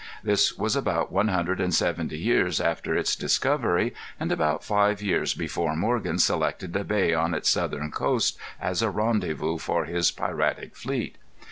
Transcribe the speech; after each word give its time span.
This 0.23 0.57
was 0.57 0.75
about 0.75 1.11
one 1.11 1.27
hundred 1.27 1.61
and 1.61 1.71
seventy 1.75 2.17
years 2.17 2.59
after 2.59 2.95
its 2.97 3.15
discovery, 3.15 3.93
and 4.19 4.31
about 4.31 4.63
five 4.63 4.99
years 4.99 5.35
before 5.35 5.75
Morgan 5.75 6.17
selected 6.17 6.75
a 6.75 6.83
bay 6.83 7.13
on 7.13 7.35
its 7.35 7.49
southern 7.49 7.91
coast 7.91 8.35
as 8.59 8.81
a 8.81 8.89
rendezvous 8.89 9.59
for 9.59 9.85
his 9.85 10.09
piratic 10.09 10.75
fleet. 10.75 11.19